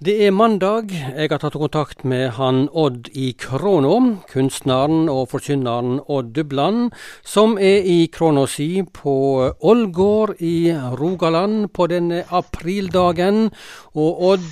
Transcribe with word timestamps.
Det 0.00 0.14
er 0.24 0.30
mandag. 0.32 0.94
Jeg 0.96 1.28
har 1.28 1.42
tatt 1.42 1.58
kontakt 1.60 2.06
med 2.08 2.30
han 2.38 2.70
Odd 2.72 3.10
i 3.12 3.34
Kråna, 3.36 3.98
kunstneren 4.30 5.10
og 5.12 5.26
forkynneren 5.28 5.98
Odd 6.08 6.30
Dubland, 6.38 6.94
som 7.20 7.58
er 7.60 7.84
i 7.84 8.06
kråna 8.08 8.46
si 8.48 8.80
på 8.80 9.12
Ålgård 9.60 10.40
i 10.40 10.72
Rogaland 10.96 11.68
på 11.76 11.90
denne 11.92 12.22
aprildagen. 12.32 13.50
Og 13.92 14.24
Odd, 14.30 14.48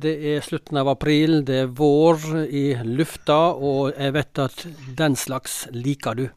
det 0.00 0.16
er 0.32 0.40
slutten 0.48 0.80
av 0.80 0.88
april, 0.96 1.42
det 1.44 1.60
er 1.66 1.76
vår 1.76 2.48
i 2.48 2.64
lufta, 2.88 3.52
og 3.52 3.92
jeg 3.92 4.16
vet 4.16 4.44
at 4.48 4.66
den 4.96 5.20
slags 5.26 5.66
liker 5.76 6.16
du. 6.16 6.28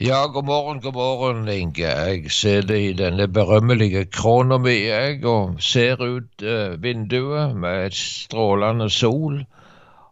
Ja, 0.00 0.26
god 0.26 0.44
morgen, 0.44 0.80
god 0.80 0.94
morgen, 0.94 1.48
Inge. 1.48 1.84
Jeg 1.84 2.30
sitter 2.32 2.74
i 2.74 2.92
denne 2.96 3.26
berømmelige 3.28 4.06
krona 4.08 4.56
mi, 4.58 4.88
og 5.28 5.58
ser 5.60 6.00
ut 6.00 6.40
uh, 6.40 6.82
vinduet 6.82 7.52
med 7.52 7.90
et 7.90 7.98
strålende 7.98 8.88
sol. 8.90 9.42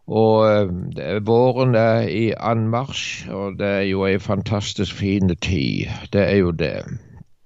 Og 0.05 0.45
uh, 0.45 1.25
våren 1.25 1.73
er 1.73 2.05
i 2.05 2.29
anmarsj, 2.37 3.31
og 3.33 3.57
det 3.57 3.71
er 3.79 3.87
jo 3.89 4.05
ei 4.05 4.21
fantastisk 4.21 4.93
fin 4.93 5.33
tid. 5.41 5.89
Det 6.13 6.21
er 6.21 6.37
jo 6.37 6.51
det. 6.51 6.85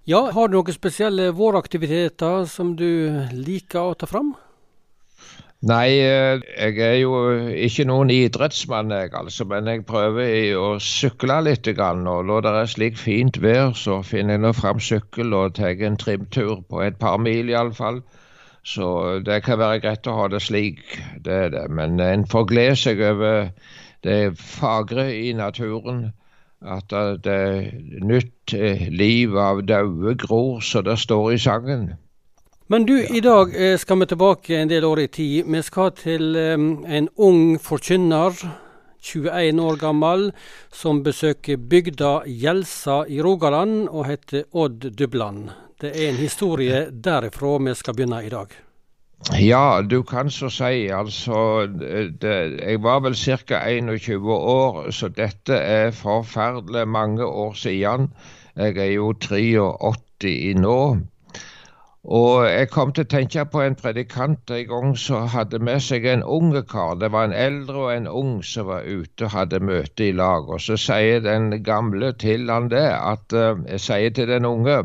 Ja, 0.03 0.25
har 0.35 0.51
du 0.51 0.59
noen 0.59 0.75
spesielle 0.75 1.31
våraktiviteter 1.31 2.43
som 2.43 2.75
du 2.75 3.23
liker 3.31 3.93
å 3.93 3.95
ta 3.95 4.12
fram? 4.17 4.35
Nei, 5.63 5.91
eh, 6.03 6.41
jeg 6.59 6.80
er 6.84 6.98
jo 6.99 7.12
ikke 7.66 7.85
noen 7.88 8.09
idrettsmann, 8.12 8.90
jeg 8.91 9.13
altså. 9.16 9.45
Men 9.48 9.70
jeg 9.71 9.85
prøver 9.88 10.58
å 10.59 10.73
sykle 10.84 11.38
litt. 11.45 11.70
Og 11.71 12.02
når 12.04 12.44
det 12.44 12.52
er 12.62 12.67
slik 12.73 12.98
fint 12.99 13.40
vær, 13.40 13.71
så 13.80 14.02
finner 14.04 14.35
jeg 14.35 14.44
nå 14.44 14.52
fram 14.57 14.81
sykkel 14.84 15.31
og 15.38 15.55
tar 15.55 15.80
en 15.88 15.95
trimtur 15.95 16.66
på 16.68 16.84
et 16.84 16.99
par 16.99 17.16
mil 17.18 17.54
iallfall. 17.54 18.02
Så 18.68 18.90
det 19.23 19.40
kan 19.48 19.62
være 19.63 19.80
greit 19.85 20.12
å 20.12 20.18
ha 20.20 20.27
det 20.27 20.44
slik, 20.44 20.84
det 21.23 21.40
er 21.45 21.49
det. 21.55 21.63
Men 21.71 21.95
en 22.04 22.27
får 22.27 22.49
glede 22.52 22.76
seg 22.84 22.99
over 23.13 23.49
det 24.04 24.20
fagre 24.35 25.09
i 25.15 25.32
naturen. 25.32 26.09
At 26.59 26.91
det 27.24 27.40
er 27.40 28.04
nytt 28.04 28.52
eh, 28.52 28.90
liv 28.91 29.40
av 29.40 29.63
daue 29.63 30.15
gror, 30.20 30.59
som 30.59 30.84
det 30.84 30.99
står 30.99 31.37
i 31.37 31.43
sangen. 31.48 31.93
Men 32.67 32.85
du, 32.85 32.95
i 33.03 33.19
dag 33.19 33.55
eh, 33.55 33.77
skal 33.77 33.99
vi 33.99 34.09
tilbake 34.13 34.57
en 34.57 34.69
del 34.71 34.85
år 34.87 35.03
i 35.03 35.07
tid. 35.07 35.49
Vi 35.51 35.61
skal 35.63 35.91
til 35.99 36.35
en 36.35 37.09
ung 37.15 37.57
forkynner, 37.59 38.37
21 39.03 39.59
år 39.59 39.79
gammel, 39.81 40.29
som 40.71 41.03
besøker 41.03 41.59
bygda 41.59 42.21
Gjelsa 42.25 43.03
i 43.11 43.19
Rogaland 43.21 43.89
og 43.89 44.07
heter 44.07 44.45
Odd 44.55 44.93
Dubland. 44.95 45.49
Det 45.81 45.91
er 45.91 46.13
en 46.13 46.21
historie 46.21 46.85
derifra 46.91 47.57
vi 47.59 47.73
skal 47.75 47.97
begynne 47.97 48.21
i 48.23 48.31
dag. 48.31 48.53
Ja, 49.39 49.81
du 49.81 50.03
kan 50.03 50.31
så 50.31 50.49
si. 50.51 50.87
Altså, 50.91 51.67
det, 51.67 52.35
jeg 52.59 52.81
var 52.84 53.03
vel 53.03 53.15
ca. 53.15 53.59
21 53.67 54.31
år, 54.31 54.91
så 54.91 55.07
dette 55.07 55.55
er 55.55 55.91
forferdelig 55.95 56.87
mange 56.87 57.25
år 57.25 57.53
siden. 57.53 58.09
Jeg 58.55 58.77
er 58.77 58.91
jo 58.93 59.13
83 59.13 60.31
i 60.31 60.53
nå. 60.59 60.79
Og 62.04 62.43
jeg 62.49 62.68
kom 62.68 62.90
til 62.91 63.05
å 63.05 63.12
tenke 63.13 63.46
på 63.48 63.62
en 63.63 63.77
predikant 63.79 64.51
en 64.51 64.66
gang 64.68 64.96
som 65.00 65.29
hadde 65.31 65.62
med 65.63 65.79
seg 65.79 66.03
en 66.12 66.23
unge 66.28 66.66
kar. 66.68 66.97
Det 67.00 67.09
var 67.16 67.29
en 67.29 67.35
eldre 67.35 67.85
og 67.85 67.91
en 67.94 68.09
ung 68.12 68.34
som 68.44 68.68
var 68.68 68.84
ute 68.84 69.23
og 69.23 69.31
hadde 69.31 69.62
møte 69.63 70.09
i 70.09 70.12
lag. 70.12 70.50
Og 70.51 70.59
så 70.59 70.75
sier 70.75 71.24
den 71.24 71.63
gamle 71.63 72.12
til 72.19 72.51
han 72.51 72.68
det, 72.74 72.84
at 72.91 73.31
uh, 73.31 73.63
jeg 73.69 73.79
sier 73.79 74.12
til 74.12 74.28
den 74.28 74.46
unge 74.46 74.81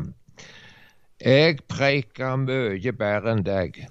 Jeg 1.19 1.57
preiker 1.67 2.37
mye 2.39 2.93
bedre 2.95 3.33
enn 3.33 3.43
deg, 3.43 3.81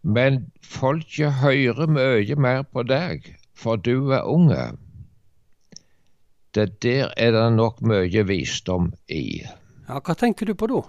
men 0.00 0.46
folket 0.64 1.42
hører 1.42 1.90
mye 1.92 2.36
mer 2.40 2.62
på 2.64 2.86
deg, 2.88 3.28
for 3.52 3.76
du 3.76 4.08
er 4.16 4.24
unge. 4.24 4.70
Det 6.56 6.80
der 6.80 7.12
er 7.20 7.36
det 7.36 7.44
nok 7.52 7.84
mye 7.84 8.24
visdom 8.24 8.88
i. 9.12 9.44
Ja, 9.84 10.00
Hva 10.00 10.16
tenker 10.16 10.48
du 10.48 10.54
på 10.56 10.70
da? 10.72 10.80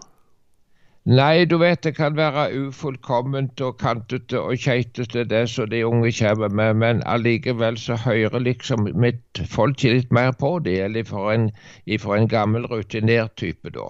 Nei, 1.10 1.46
du 1.50 1.56
vet 1.58 1.82
det 1.82 1.96
kan 1.98 2.14
være 2.14 2.52
ufullkomment 2.54 3.62
og 3.66 3.80
kantete 3.82 4.38
og 4.38 4.60
keitete 4.62 5.24
det 5.26 5.48
som 5.50 5.70
de 5.72 5.80
unge 5.86 6.12
kommer 6.14 6.52
med, 6.54 6.76
men 6.78 7.02
allikevel 7.10 7.80
så 7.82 7.98
hører 7.98 8.44
liksom 8.46 8.86
mitt 8.94 9.42
folk 9.50 9.82
litt 9.82 10.12
mer 10.14 10.30
på 10.38 10.60
det, 10.62 10.78
eller 10.86 11.08
for 11.10 11.32
en, 11.34 11.50
ifra 11.90 12.20
en 12.20 12.30
gammel 12.30 12.70
rutinert 12.70 13.34
type, 13.42 13.74
da. 13.74 13.88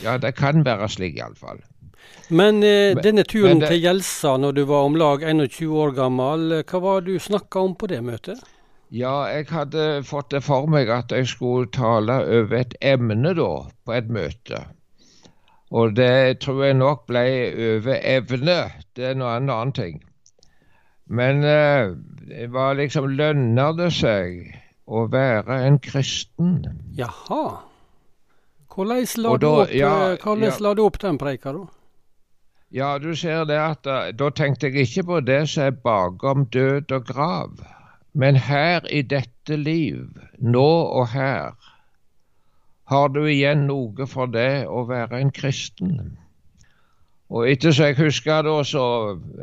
Ja, 0.00 0.16
det 0.16 0.38
kan 0.40 0.64
være 0.64 0.88
slik 0.88 1.18
iallfall. 1.20 1.60
Men 2.28 2.62
eh, 2.64 2.96
denne 2.96 3.26
turen 3.28 3.60
det, 3.60 3.68
til 3.68 3.84
Gjelsa 3.84 4.38
når 4.40 4.56
du 4.56 4.62
var 4.68 4.88
om 4.88 4.96
lag 4.96 5.24
21 5.28 5.68
år 5.68 5.92
gammel, 6.00 6.62
hva 6.64 6.80
var 6.80 7.04
det 7.04 7.18
du 7.18 7.26
snakka 7.28 7.60
om 7.60 7.76
på 7.76 7.92
det 7.92 8.00
møtet? 8.04 8.40
Ja, 8.88 9.28
jeg 9.28 9.50
hadde 9.52 10.00
fått 10.08 10.32
det 10.32 10.40
for 10.48 10.64
meg 10.70 10.88
at 10.88 11.12
jeg 11.12 11.28
skulle 11.28 11.68
tale 11.76 12.22
over 12.24 12.56
et 12.62 12.72
emne 12.80 13.36
da, 13.36 13.52
på 13.84 13.96
et 14.00 14.08
møte. 14.08 14.64
Og 15.70 15.96
det 15.96 16.40
tror 16.40 16.62
jeg 16.64 16.78
nok 16.78 17.06
ble 17.10 17.24
over 17.76 17.98
evne. 18.00 18.60
Det 18.96 19.10
er 19.10 19.18
noe 19.18 19.34
annen 19.36 19.72
ting. 19.76 20.00
Men 21.08 21.44
eh, 21.44 21.92
det 22.28 22.50
var 22.52 22.76
liksom 22.76 23.08
Lønner 23.16 23.76
det 23.76 23.90
seg 23.96 24.52
å 24.88 25.06
være 25.12 25.62
en 25.66 25.78
kristen? 25.84 26.60
Jaha. 26.96 27.64
Hvordan 28.72 29.04
la, 29.16 29.30
da, 29.32 29.38
du, 29.42 29.48
opp, 29.48 29.72
ja, 29.74 29.92
hvordan 30.22 30.46
ja, 30.46 30.56
la 30.62 30.74
du 30.76 30.84
opp 30.84 31.00
den 31.02 31.18
preika, 31.18 31.52
da? 31.52 31.64
Ja, 32.70 32.98
du 33.00 33.14
ser 33.16 33.46
det 33.48 33.56
at 33.58 33.82
da, 33.88 33.96
eh, 34.08 34.14
da 34.16 34.28
tenkte 34.30 34.68
jeg 34.68 34.86
ikke 34.86 35.06
på 35.08 35.20
det 35.24 35.42
som 35.52 35.68
er 35.68 35.80
bakom 35.84 36.46
død 36.52 36.92
og 36.92 37.08
grav. 37.08 37.64
Men 38.12 38.36
her 38.36 38.84
i 38.92 39.02
dette 39.02 39.56
liv, 39.56 40.04
nå 40.40 40.68
og 40.68 41.08
her, 41.12 41.56
har 42.88 43.12
du 43.12 43.20
igjen 43.28 43.66
noe 43.68 44.06
for 44.08 44.30
det 44.32 44.64
å 44.68 44.86
være 44.88 45.20
en 45.20 45.32
kristen. 45.34 46.16
Og 47.28 47.44
etter 47.50 47.74
som 47.76 47.90
jeg 47.90 47.98
husker 47.98 48.46
da, 48.46 48.56
så 48.64 48.84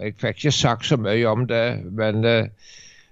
Jeg 0.01 0.15
fikk 0.17 0.39
ikke 0.39 0.51
sagt 0.51 0.87
så 0.89 0.97
mye 0.97 1.25
om 1.29 1.45
det, 1.45 1.85
men 1.93 2.25
uh, 2.25 2.47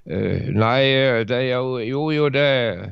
Nei, 0.10 0.82
det 1.30 1.42
jo 1.52 1.78
Jo, 1.86 2.10
jo, 2.12 2.30
det 2.34 2.90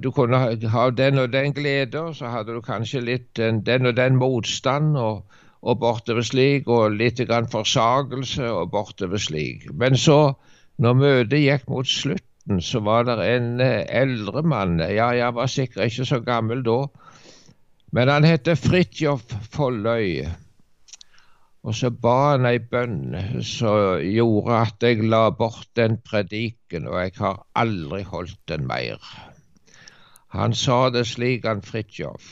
Du 0.00 0.10
kunne 0.10 0.40
ha 0.72 0.90
den 0.90 1.18
og 1.18 1.32
den 1.32 1.52
glede, 1.52 2.14
så 2.14 2.32
hadde 2.32 2.56
du 2.56 2.60
kanskje 2.60 3.00
litt 3.00 3.28
den, 3.36 3.62
den 3.64 3.86
og 3.86 3.96
den 3.96 4.16
motstand, 4.16 4.96
og, 4.96 5.24
og 5.62 5.78
bortover 5.80 6.20
slik, 6.20 6.68
og 6.68 6.98
litt 6.98 7.20
grann 7.28 7.48
forsagelse, 7.48 8.44
og 8.44 8.70
bortover 8.74 9.16
slik. 9.16 9.64
Men 9.72 9.96
så, 9.96 10.34
når 10.76 10.98
møtet 11.00 11.40
gikk 11.40 11.64
mot 11.72 11.88
slutt, 11.88 12.28
så 12.60 12.80
var 12.84 13.06
det 13.08 13.16
en 13.24 13.60
eh, 13.60 13.84
eldre 13.88 14.42
mann. 14.42 14.78
Ja, 14.80 15.10
jeg 15.16 15.34
var 15.34 15.48
sikkert 15.48 15.90
ikke 15.90 16.08
så 16.08 16.20
gammel 16.20 16.64
da. 16.64 16.78
Men 17.94 18.10
han 18.10 18.26
heter 18.26 18.58
Fridtjof 18.58 19.22
Folløy. 19.54 20.26
Og 21.64 21.76
så 21.78 21.88
ba 21.88 22.34
han 22.34 22.44
ei 22.44 22.58
bønn 22.58 23.14
som 23.48 24.02
gjorde 24.04 24.58
at 24.58 24.84
jeg 24.84 25.06
la 25.08 25.30
bort 25.32 25.70
den 25.78 25.96
prediken, 26.04 26.88
og 26.90 26.98
jeg 27.00 27.14
har 27.22 27.40
aldri 27.56 28.02
holdt 28.04 28.40
den 28.50 28.66
mer. 28.68 29.00
Han 30.34 30.52
sa 30.52 30.90
det 30.90 31.06
slik, 31.08 31.46
han 31.48 31.62
Fridtjof. 31.64 32.28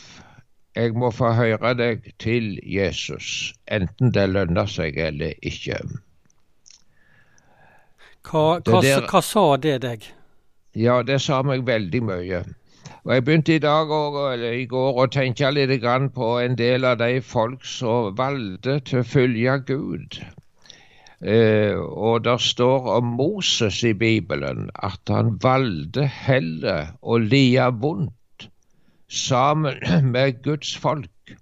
Jeg 0.76 0.92
må 0.96 1.10
få 1.14 1.30
høre 1.36 1.72
deg 1.78 2.10
til 2.20 2.58
Jesus, 2.68 3.54
enten 3.68 4.12
det 4.12 4.28
lønner 4.32 4.68
seg 4.68 4.98
eller 5.00 5.32
ikke. 5.40 5.78
Hva, 8.28 8.60
hva, 8.64 8.80
der, 8.82 9.06
hva, 9.10 9.22
sa 9.26 9.44
det 9.56 9.78
deg? 9.82 10.04
Ja, 10.78 11.02
det 11.02 11.20
sa 11.20 11.42
meg 11.42 11.66
veldig 11.66 12.02
mye. 12.06 12.42
Og 13.02 13.14
Jeg 13.14 13.24
begynte 13.24 13.54
i 13.56 13.62
dag 13.62 13.90
og, 13.90 14.18
eller 14.32 14.54
i 14.54 14.66
går 14.70 15.00
å 15.02 15.08
tenke 15.10 15.50
litt 15.50 15.82
på 16.14 16.28
en 16.38 16.54
del 16.56 16.84
av 16.84 16.98
de 16.98 17.20
folk 17.20 17.64
som 17.66 18.14
valgte 18.16 18.78
til 18.86 19.02
å 19.02 19.08
følge 19.14 19.58
Gud. 19.66 20.20
Eh, 21.22 21.74
og 21.78 22.24
det 22.24 22.40
står 22.40 22.88
om 22.96 23.12
Moses 23.18 23.82
i 23.86 23.92
Bibelen 23.94 24.70
at 24.74 25.00
han 25.10 25.36
valgte 25.42 26.06
heller 26.06 26.94
å 27.02 27.18
lia 27.18 27.70
vondt 27.70 28.48
sammen 29.08 29.78
med 30.14 30.42
Guds 30.42 30.74
folk 30.76 31.36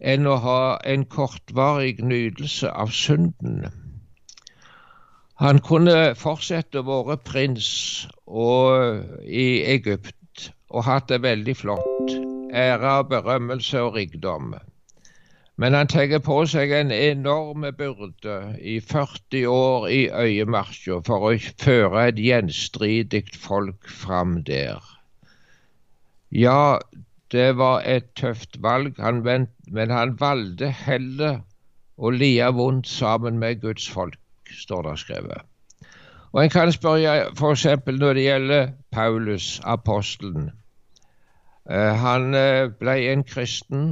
enn 0.00 0.28
å 0.28 0.36
ha 0.44 0.60
en 0.84 1.04
kortvarig 1.08 2.00
nytelse 2.04 2.68
av 2.68 2.92
synden. 2.92 3.64
Han 5.42 5.58
kunne 5.60 6.14
fortsette 6.16 6.80
å 6.80 6.86
være 6.88 7.18
prins 7.28 7.66
i 8.26 9.48
Egypt 9.74 10.48
og 10.72 10.86
hatt 10.86 11.10
det 11.12 11.20
veldig 11.24 11.56
flott. 11.56 12.16
Ære, 12.52 12.92
og 13.02 13.10
berømmelse 13.10 13.82
og 13.82 13.96
rikdom. 13.98 14.54
Men 15.56 15.74
han 15.74 15.88
tar 15.88 16.12
på 16.24 16.38
seg 16.48 16.72
en 16.72 16.92
enorm 16.94 17.64
byrde 17.76 18.36
i 18.60 18.76
40 18.80 19.46
år 19.50 19.86
i 19.92 20.02
øyemarka 20.08 21.00
for 21.06 21.30
å 21.30 21.32
føre 21.62 22.08
et 22.10 22.20
gjenstridig 22.20 23.24
folk 23.40 23.88
fram 23.88 24.38
der. 24.48 24.84
Ja, 26.30 26.78
det 27.32 27.56
var 27.56 27.82
et 27.84 28.12
tøft 28.20 28.60
valg, 28.62 29.00
han, 29.00 29.22
men 29.24 29.90
han 29.90 30.16
valgte 30.20 30.68
heller 30.84 31.40
og 31.96 32.20
lie 32.20 32.52
vondt 32.52 32.88
sammen 32.88 33.40
med 33.40 33.60
Guds 33.64 33.88
folk, 33.88 34.20
står 34.52 34.82
det 34.82 34.98
skrevet. 34.98 35.42
Og 36.32 36.44
En 36.44 36.50
kan 36.50 36.72
spørre 36.72 37.30
f.eks. 37.38 37.66
når 37.86 38.12
det 38.12 38.22
gjelder 38.22 38.68
Paulus, 38.92 39.60
apostelen. 39.64 40.50
Eh, 41.70 41.94
han 41.96 42.34
eh, 42.34 42.68
ble 42.80 42.96
en 43.12 43.24
kristen. 43.24 43.86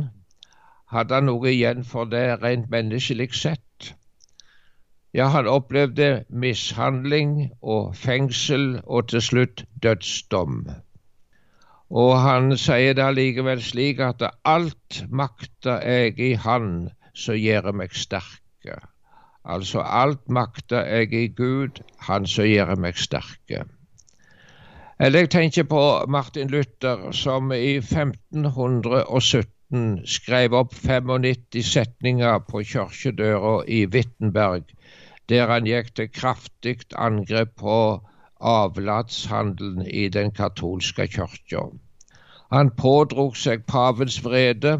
Hadde 0.92 1.14
han 1.14 1.26
noe 1.30 1.50
igjen 1.50 1.84
for 1.84 2.04
det 2.04 2.42
rent 2.42 2.70
menneskelig 2.70 3.32
sett? 3.34 3.94
Ja, 5.14 5.28
han 5.30 5.46
opplevde 5.46 6.24
mishandling 6.28 7.52
og 7.62 7.94
fengsel 7.96 8.80
og 8.84 9.08
til 9.08 9.22
slutt 9.22 9.64
dødsdom. 9.82 10.66
Og 11.94 12.12
han 12.18 12.56
sier 12.58 12.96
det 12.98 13.04
allikevel 13.04 13.62
slik 13.62 14.00
at 14.02 14.22
alt 14.44 15.04
makter 15.10 15.80
jeg 15.86 16.18
i 16.18 16.32
Han 16.34 16.90
som 17.14 17.38
gjør 17.38 17.70
meg 17.72 17.94
sterke. 17.94 18.80
Altså 19.44 19.82
alt 19.84 20.28
makter 20.28 20.84
jeg 20.84 21.12
i 21.12 21.28
Gud, 21.28 21.80
Han 22.00 22.26
som 22.26 22.44
gjør 22.44 22.76
meg 22.80 22.96
sterke. 22.96 23.64
Eller 25.00 25.18
jeg 25.24 25.30
tenker 25.30 25.62
på 25.68 26.06
Martin 26.08 26.48
Luther, 26.48 27.12
som 27.12 27.52
i 27.52 27.76
1517 27.76 30.06
skrev 30.06 30.54
opp 30.54 30.74
95 30.74 31.66
setninger 31.66 32.38
på 32.48 32.62
kirkedøra 32.62 33.64
i 33.68 33.86
Wittenberg, 33.86 34.62
der 35.28 35.46
han 35.50 35.66
gikk 35.68 35.94
til 35.96 36.08
kraftig 36.08 36.78
angrep 36.94 37.56
på 37.60 38.00
avlatshandelen 38.40 39.86
i 39.86 40.08
den 40.08 40.30
katolske 40.30 41.06
kirka. 41.08 41.60
Han 42.52 42.70
pådrog 42.70 43.36
seg 43.36 43.66
pavens 43.66 44.24
vrede, 44.24 44.78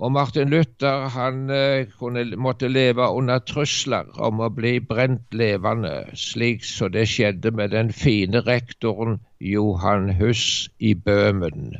og 0.00 0.12
Martin 0.12 0.48
Luther 0.48 1.08
han 1.12 1.50
eh, 1.52 1.86
kunne, 1.98 2.24
måtte 2.36 2.68
leve 2.72 3.04
under 3.12 3.42
trusler 3.44 4.08
om 4.16 4.40
å 4.40 4.48
bli 4.48 4.78
brent 4.80 5.34
levende, 5.36 5.92
slik 6.16 6.64
så 6.64 6.88
det 6.88 7.04
skjedde 7.10 7.52
med 7.52 7.74
den 7.76 7.92
fine 7.92 8.40
rektoren 8.46 9.18
Johan 9.44 10.08
Huss 10.16 10.70
i 10.78 10.94
Bøhmen. 10.94 11.74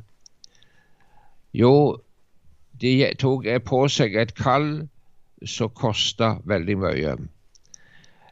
Jo, 1.56 1.72
de 2.80 2.92
tok 3.18 3.48
på 3.64 3.80
seg 3.88 4.18
et 4.20 4.34
kall 4.36 4.68
som 5.48 5.72
kosta 5.72 6.34
veldig 6.44 6.76
mye. 6.84 7.16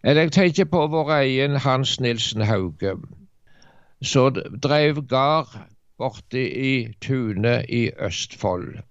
Jeg 0.04 0.32
tenker 0.36 0.68
på 0.68 0.84
vår 0.92 1.14
egen 1.22 1.56
Hans 1.64 1.96
Nilsen 2.00 2.44
Hauge, 2.44 2.92
som 4.04 4.36
drev 4.36 5.00
gard 5.08 5.56
borte 5.98 6.44
i 6.44 6.92
Tune 7.00 7.62
i 7.64 7.88
Østfold. 7.96 8.82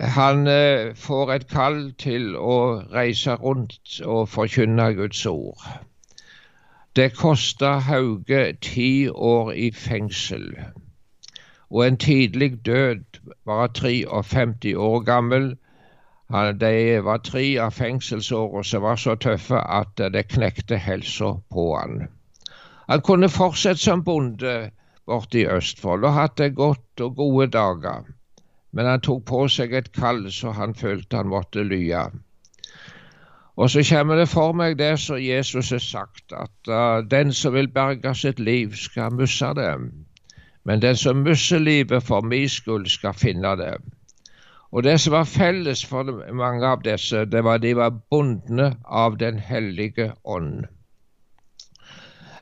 Han 0.00 0.46
eh, 0.46 0.94
får 0.94 1.32
et 1.32 1.48
kall 1.48 1.92
til 1.98 2.34
å 2.36 2.82
reise 2.92 3.34
rundt 3.40 4.00
og 4.04 4.28
forkynne 4.28 4.90
Guds 4.94 5.26
ord. 5.26 5.62
Det 6.96 7.14
kosta 7.16 7.78
Hauge 7.78 8.56
ti 8.60 9.08
år 9.08 9.52
i 9.52 9.70
fengsel 9.70 10.50
og 11.70 11.86
en 11.86 11.96
tidlig 11.96 12.66
død, 12.66 13.04
bare 13.46 13.68
53 13.68 14.76
år 14.76 15.00
gammel 15.00 15.56
Det 16.60 17.04
var 17.04 17.18
tre 17.18 17.58
av 17.62 17.70
fengselsårene 17.70 18.64
som 18.64 18.82
var 18.82 18.96
så 18.96 19.14
tøffe 19.14 19.58
at 19.58 20.00
det 20.12 20.28
knekte 20.28 20.76
helsa 20.76 21.32
på 21.50 21.66
han. 21.78 22.08
Han 22.88 23.00
kunne 23.00 23.28
fortsette 23.28 23.80
som 23.80 24.04
bonde 24.04 24.70
borte 25.06 25.38
i 25.38 25.46
Østfold 25.46 26.04
og 26.04 26.12
hatt 26.12 26.38
det 26.38 26.54
godt 26.54 27.00
og 27.00 27.16
gode 27.16 27.46
dager, 27.46 28.02
men 28.76 28.86
han 28.86 29.00
tok 29.00 29.24
på 29.24 29.46
seg 29.48 29.72
et 29.72 29.92
kall 29.96 30.26
så 30.32 30.52
han 30.52 30.74
følte 30.76 31.16
han 31.16 31.30
måtte 31.32 31.64
lye. 31.64 32.02
Og 33.56 33.70
så 33.72 33.80
kommer 33.88 34.20
det 34.20 34.28
for 34.28 34.52
meg 34.52 34.76
det 34.76 34.98
som 35.00 35.16
Jesus 35.16 35.70
har 35.72 35.80
sagt, 35.80 36.32
at 36.36 36.68
uh, 36.68 37.00
den 37.00 37.32
som 37.32 37.54
vil 37.56 37.70
berge 37.72 38.12
sitt 38.14 38.40
liv, 38.40 38.76
skal 38.76 39.16
miste 39.16 39.54
det. 39.56 39.70
Men 40.68 40.82
den 40.82 40.96
som 40.96 41.24
mister 41.24 41.58
livet 41.58 42.04
for 42.04 42.20
min 42.20 42.48
skyld, 42.52 42.84
skal 42.92 43.16
finne 43.16 43.54
det. 43.56 43.78
Og 44.76 44.84
det 44.84 44.98
som 45.00 45.16
var 45.16 45.24
felles 45.24 45.84
for 45.88 46.04
mange 46.36 46.66
av 46.66 46.82
disse, 46.84 47.24
det 47.24 47.44
var 47.44 47.56
at 47.56 47.64
de 47.64 47.72
var 47.76 47.96
bundne 48.10 48.74
av 48.84 49.16
Den 49.16 49.38
hellige 49.38 50.12
ånd. 50.24 50.66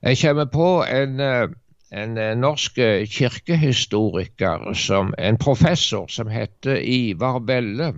Jeg 0.02 0.18
kommer 0.18 0.44
på 0.44 0.84
en, 0.84 1.20
eh, 1.20 1.48
en 1.94 2.18
eh, 2.18 2.34
norsk 2.36 2.80
kirkehistoriker, 3.14 4.72
som, 4.74 5.14
en 5.18 5.38
professor 5.38 6.08
som 6.10 6.28
heter 6.28 6.82
Ivar 6.82 7.38
Belle. 7.46 7.92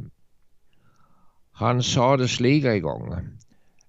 Han 1.57 1.83
sa 1.83 2.17
det 2.21 2.29
slik 2.31 2.65
en 2.69 2.83
gang. 2.85 3.05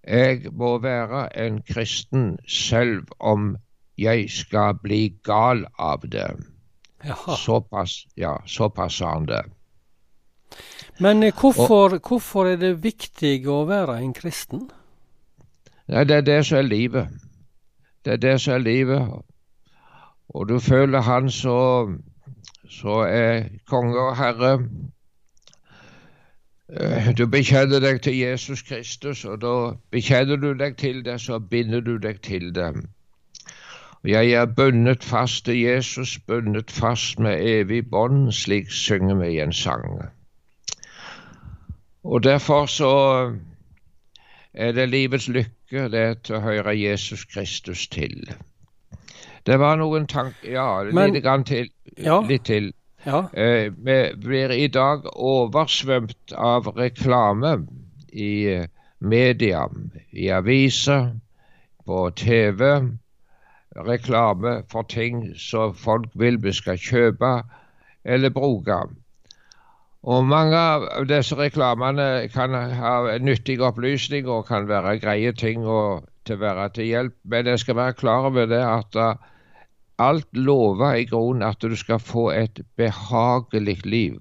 Jeg 0.08 0.54
må 0.56 0.78
være 0.80 1.28
en 1.36 1.62
kristen 1.68 2.38
selv 2.48 3.04
om 3.20 3.58
jeg 3.98 4.30
skal 4.32 4.78
bli 4.80 5.18
gal 5.24 5.66
av 5.80 6.06
det. 6.08 6.30
Såpass, 7.38 8.06
ja, 8.18 8.38
såpass 8.46 8.94
sa 8.94 9.14
han 9.14 9.28
det. 9.28 9.44
Men 11.00 11.24
eh, 11.24 11.34
hvorfor, 11.34 11.94
og, 11.94 12.00
hvorfor, 12.08 12.48
er 12.48 12.56
det 12.56 12.84
viktig 12.84 13.48
å 13.48 13.66
være 13.68 14.00
en 14.02 14.14
kristen? 14.14 14.70
Nei, 15.88 16.04
Det 16.04 16.16
er 16.16 16.22
det 16.22 16.46
som 16.46 16.58
er 16.58 16.70
livet. 16.72 17.08
Det 18.06 18.14
er 18.14 18.18
det 18.18 18.42
som 18.42 18.54
er 18.54 18.64
livet. 18.64 19.12
Og 20.30 20.50
du 20.50 20.60
føler 20.60 21.02
Han 21.02 21.32
så, 21.32 21.88
så 22.70 23.00
er 23.10 23.44
konge 23.68 24.00
og 24.00 24.18
herre. 24.18 24.60
Eh, 26.70 27.18
du 27.18 27.28
bekjenner 27.28 27.80
deg 27.80 28.02
til 28.02 28.18
Jesus 28.18 28.62
Kristus, 28.62 29.26
og 29.26 29.42
da 29.42 29.56
bekjenner 29.92 30.36
du 30.36 30.54
deg 30.54 30.76
til 30.78 31.06
det, 31.06 31.22
så 31.22 31.40
binder 31.40 31.80
du 31.80 31.98
deg 31.98 32.22
til 32.22 32.56
det. 32.56 32.74
Og 34.04 34.10
jeg 34.10 34.32
er 34.32 34.46
bundet 34.46 35.04
fast 35.04 35.46
til 35.46 35.62
Jesus, 35.62 36.20
bundet 36.20 36.72
fast 36.72 37.20
med 37.20 37.40
evig 37.42 37.90
bånd, 37.90 38.32
slik 38.32 38.72
synger 38.72 39.16
vi 39.16 39.28
i 39.28 39.40
en 39.40 39.54
sang. 39.54 40.02
Og 42.04 42.24
derfor 42.24 42.66
så 42.66 42.92
er 44.54 44.72
det 44.72 44.90
livets 44.90 45.28
lykke 45.28 45.90
det 45.92 46.00
er 46.00 46.14
til 46.14 46.36
å 46.36 46.44
høre 46.46 46.76
Jesus 46.80 47.26
Kristus 47.26 47.88
til. 47.88 48.30
Det 49.48 49.56
var 49.60 49.78
noen 49.80 50.08
tanker 50.12 50.52
Ja, 50.52 50.84
Men, 50.92 51.14
litt, 51.16 51.28
til, 51.48 51.70
ja, 51.96 52.20
litt 52.28 52.46
til. 52.50 52.74
Ja. 53.06 53.22
Eh, 53.32 53.72
vi 53.72 53.98
blir 54.20 54.52
i 54.52 54.68
dag 54.68 55.06
oversvømt 55.16 56.34
av 56.36 56.68
reklame 56.76 57.54
i 58.12 58.32
eh, 58.52 58.66
media, 59.00 59.68
i 60.12 60.28
aviser, 60.36 61.14
på 61.88 62.10
TV. 62.20 62.64
Reklame 63.88 64.58
for 64.72 64.84
ting 64.84 65.30
som 65.40 65.72
folk 65.76 66.12
vil 66.20 66.42
vi 66.44 66.52
skal 66.52 66.82
kjøpe 66.82 67.32
eller 68.04 68.34
bruke. 68.36 68.82
Og 70.08 70.28
mange 70.28 70.60
av 70.60 71.08
disse 71.08 71.36
reklamene 71.40 72.28
kan 72.34 72.52
ha 72.52 72.94
nyttige 73.24 73.64
opplysninger 73.64 74.42
og 74.42 74.48
kan 74.52 74.68
være 74.68 74.98
greie 75.00 75.32
ting 75.32 75.64
og 75.64 76.04
til 76.28 76.40
være 76.40 76.70
til 76.76 76.92
hjelp, 76.92 77.16
men 77.24 77.48
jeg 77.48 77.60
skal 77.64 77.76
være 77.80 77.96
klar 77.96 78.28
over 78.28 78.46
det 78.52 78.60
at 78.60 78.96
uh, 79.00 79.16
alt 79.98 80.38
lover 80.38 80.96
i 80.96 81.06
grunnen 81.10 81.46
at 81.48 81.62
du 81.62 81.76
skal 81.76 82.00
få 82.00 82.30
et 82.32 82.62
behagelig 82.78 83.86
liv. 83.86 84.20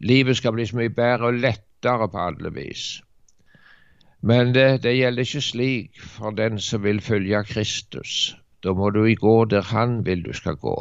Livet 0.00 0.36
skal 0.36 0.54
bli 0.54 0.66
så 0.66 0.78
mye 0.78 0.92
bedre 0.94 1.30
og 1.30 1.40
lettere 1.42 2.08
på 2.08 2.18
alle 2.28 2.52
vis. 2.54 3.02
Men 4.20 4.54
det, 4.54 4.82
det 4.82 4.94
gjelder 4.96 5.26
ikke 5.26 5.40
slik 5.44 6.00
for 6.00 6.30
den 6.30 6.58
som 6.58 6.82
vil 6.82 7.00
følge 7.00 7.42
Kristus. 7.44 8.36
Da 8.64 8.72
må 8.72 8.90
du 8.90 9.04
gå 9.20 9.44
der 9.44 9.62
Han 9.62 10.04
vil 10.06 10.22
du 10.24 10.32
skal 10.32 10.56
gå. 10.56 10.76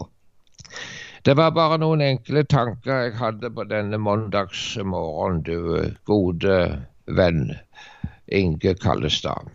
Det 1.25 1.37
var 1.37 1.51
bare 1.55 1.77
noen 1.79 2.01
enkle 2.01 2.43
tanker 2.43 3.03
jeg 3.03 3.17
hadde 3.19 3.51
på 3.55 3.63
denne 3.63 3.97
mandagsmorgenen, 3.97 5.43
du 5.43 5.91
gode 6.05 6.55
venn 7.07 7.53
Inge 8.27 8.75
Kallestad. 8.75 9.51